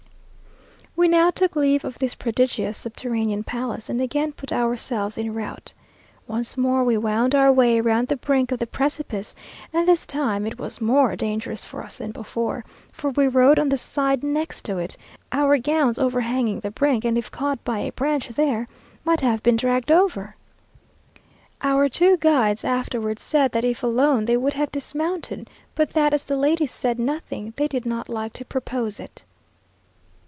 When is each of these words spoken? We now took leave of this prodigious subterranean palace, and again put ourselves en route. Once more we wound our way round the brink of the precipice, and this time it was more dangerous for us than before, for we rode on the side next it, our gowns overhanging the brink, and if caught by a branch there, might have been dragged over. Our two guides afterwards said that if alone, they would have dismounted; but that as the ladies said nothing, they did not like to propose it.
We 0.93 1.07
now 1.07 1.31
took 1.31 1.55
leave 1.55 1.83
of 1.83 1.97
this 1.97 2.13
prodigious 2.13 2.77
subterranean 2.77 3.43
palace, 3.43 3.89
and 3.89 3.99
again 3.99 4.33
put 4.33 4.53
ourselves 4.53 5.17
en 5.17 5.33
route. 5.33 5.73
Once 6.27 6.57
more 6.57 6.83
we 6.83 6.95
wound 6.95 7.33
our 7.33 7.51
way 7.51 7.81
round 7.81 8.07
the 8.07 8.17
brink 8.17 8.51
of 8.51 8.59
the 8.59 8.67
precipice, 8.67 9.33
and 9.73 9.87
this 9.87 10.05
time 10.05 10.45
it 10.45 10.59
was 10.59 10.79
more 10.79 11.15
dangerous 11.15 11.63
for 11.63 11.81
us 11.81 11.97
than 11.97 12.11
before, 12.11 12.63
for 12.93 13.09
we 13.09 13.27
rode 13.27 13.57
on 13.57 13.69
the 13.69 13.79
side 13.79 14.21
next 14.21 14.69
it, 14.69 14.95
our 15.31 15.57
gowns 15.57 15.97
overhanging 15.97 16.59
the 16.59 16.69
brink, 16.71 17.03
and 17.03 17.17
if 17.17 17.31
caught 17.31 17.63
by 17.63 17.79
a 17.79 17.91
branch 17.93 18.27
there, 18.29 18.67
might 19.03 19.21
have 19.21 19.41
been 19.41 19.55
dragged 19.55 19.91
over. 19.91 20.35
Our 21.63 21.89
two 21.89 22.17
guides 22.17 22.63
afterwards 22.63 23.23
said 23.23 23.53
that 23.53 23.63
if 23.65 23.81
alone, 23.81 24.25
they 24.25 24.37
would 24.37 24.53
have 24.53 24.71
dismounted; 24.71 25.49
but 25.73 25.93
that 25.93 26.13
as 26.13 26.25
the 26.25 26.37
ladies 26.37 26.71
said 26.71 26.99
nothing, 26.99 27.53
they 27.55 27.67
did 27.67 27.87
not 27.87 28.07
like 28.07 28.33
to 28.33 28.45
propose 28.45 28.99
it. 28.99 29.23